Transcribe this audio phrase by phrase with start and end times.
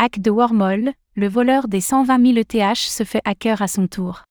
[0.00, 4.22] Hack de Wormhole, le voleur des 120 000 ETH se fait hacker à son tour.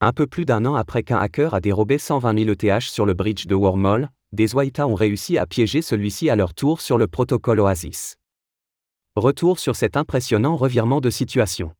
[0.00, 3.14] Un peu plus d'un an après qu'un hacker a dérobé 120 000 ETH sur le
[3.14, 7.06] bridge de Wormhole, des Waita ont réussi à piéger celui-ci à leur tour sur le
[7.06, 8.16] protocole Oasis.
[9.14, 11.70] Retour sur cet impressionnant revirement de situation.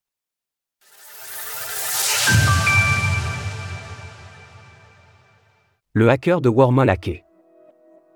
[5.93, 7.25] Le hacker de Wormhole hacké.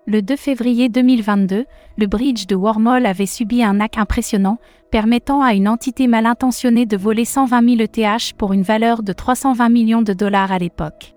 [0.08, 1.64] Le 2 février 2022,
[1.98, 4.58] le bridge de Wormhole avait subi un hack impressionnant,
[4.92, 9.12] permettant à une entité mal intentionnée de voler 120 000 ETH pour une valeur de
[9.12, 11.16] 320 millions de dollars à l'époque.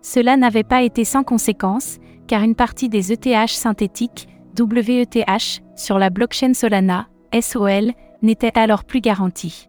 [0.00, 4.26] Cela n'avait pas été sans conséquence, car une partie des ETH synthétiques,
[4.58, 9.67] WETH, sur la blockchain Solana, SOL, n'était alors plus garantie.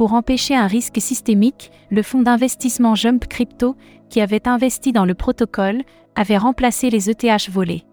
[0.00, 3.76] Pour empêcher un risque systémique, le fonds d'investissement Jump Crypto,
[4.08, 5.82] qui avait investi dans le protocole,
[6.14, 7.84] avait remplacé les ETH volés.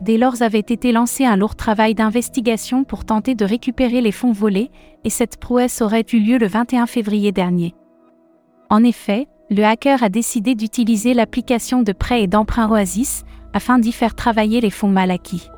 [0.00, 4.32] Dès lors avait été lancé un lourd travail d'investigation pour tenter de récupérer les fonds
[4.32, 4.72] volés,
[5.04, 7.72] et cette prouesse aurait eu lieu le 21 février dernier.
[8.68, 13.92] En effet, le hacker a décidé d'utiliser l'application de prêt et d'emprunt Oasis afin d'y
[13.92, 15.48] faire travailler les fonds mal acquis.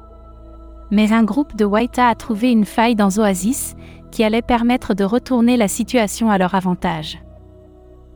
[0.94, 3.74] Mais un groupe de Waita a trouvé une faille dans Oasis
[4.12, 7.18] qui allait permettre de retourner la situation à leur avantage.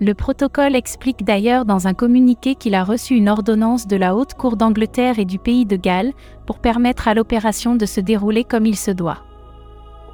[0.01, 4.35] Le protocole explique d'ailleurs dans un communiqué qu'il a reçu une ordonnance de la Haute
[4.35, 6.13] Cour d'Angleterre et du pays de Galles
[6.47, 9.25] pour permettre à l'opération de se dérouler comme il se doit.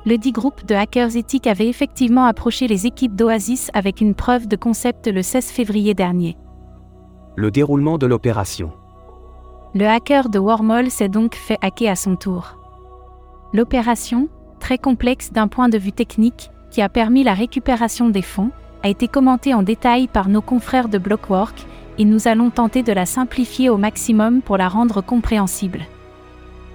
[0.06, 4.48] Le dit groupe de hackers éthiques avait effectivement approché les équipes d'Oasis avec une preuve
[4.48, 6.38] de concept le 16 février dernier.
[7.36, 8.72] Le déroulement de l'opération.
[9.76, 12.58] Le hacker de Wormhole s'est donc fait hacker à son tour.
[13.52, 14.28] L'opération,
[14.60, 18.52] très complexe d'un point de vue technique, qui a permis la récupération des fonds,
[18.84, 21.66] a été commentée en détail par nos confrères de Blockwork,
[21.98, 25.80] et nous allons tenter de la simplifier au maximum pour la rendre compréhensible.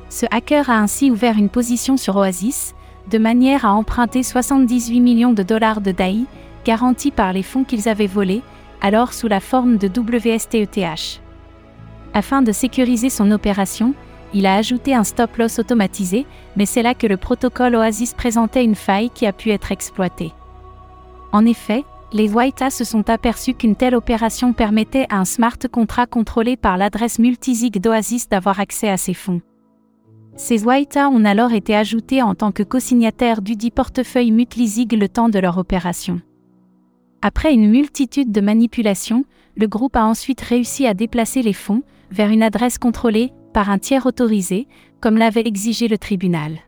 [0.09, 2.75] Ce hacker a ainsi ouvert une position sur Oasis,
[3.09, 6.25] de manière à emprunter 78 millions de dollars de DAI,
[6.65, 8.41] garantis par les fonds qu'ils avaient volés,
[8.81, 11.21] alors sous la forme de WSTETH.
[12.13, 13.93] Afin de sécuriser son opération,
[14.33, 16.25] il a ajouté un stop-loss automatisé,
[16.55, 20.33] mais c'est là que le protocole Oasis présentait une faille qui a pu être exploitée.
[21.31, 26.11] En effet, les Waita se sont aperçus qu'une telle opération permettait à un smart contract
[26.11, 29.41] contrôlé par l'adresse multisig d'Oasis d'avoir accès à ces fonds.
[30.35, 35.09] Ces Waita ont alors été ajoutés en tant que co-signataires du dit portefeuille Multisig le
[35.09, 36.21] temps de leur opération.
[37.21, 39.25] Après une multitude de manipulations,
[39.57, 43.79] le groupe a ensuite réussi à déplacer les fonds vers une adresse contrôlée par un
[43.79, 44.67] tiers autorisé,
[45.01, 46.59] comme l'avait exigé le tribunal.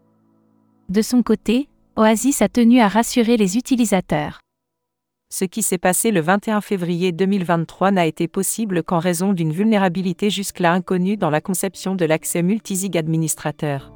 [0.89, 4.41] De son côté, Oasis a tenu à rassurer les utilisateurs
[5.33, 10.29] ce qui s'est passé le 21 février 2023 n'a été possible qu'en raison d'une vulnérabilité
[10.29, 13.93] jusque-là inconnue dans la conception de l'accès multisig administrateur.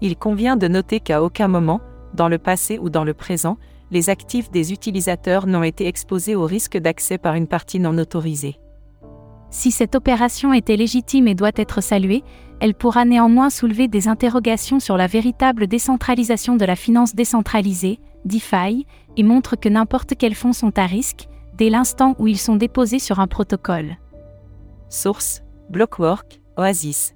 [0.00, 1.82] Il convient de noter qu'à aucun moment,
[2.14, 3.58] dans le passé ou dans le présent,
[3.90, 8.58] les actifs des utilisateurs n'ont été exposés au risque d'accès par une partie non autorisée.
[9.50, 12.22] Si cette opération était légitime et doit être saluée,
[12.60, 18.86] elle pourra néanmoins soulever des interrogations sur la véritable décentralisation de la finance décentralisée, DeFi,
[19.16, 22.98] et montre que n'importe quels fonds sont à risque, dès l'instant où ils sont déposés
[22.98, 23.96] sur un protocole.
[24.88, 27.14] Source Blockwork, Oasis.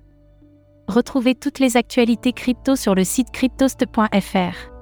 [0.88, 4.72] Retrouvez toutes les actualités crypto sur le site cryptost.fr.